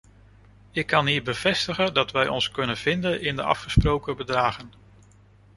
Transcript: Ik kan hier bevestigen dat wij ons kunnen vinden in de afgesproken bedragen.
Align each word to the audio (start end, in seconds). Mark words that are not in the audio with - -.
Ik 0.71 0.87
kan 0.87 1.05
hier 1.05 1.23
bevestigen 1.23 1.93
dat 1.93 2.11
wij 2.11 2.27
ons 2.27 2.51
kunnen 2.51 2.77
vinden 2.77 3.21
in 3.21 3.35
de 3.35 3.43
afgesproken 3.43 4.17
bedragen. 4.17 4.69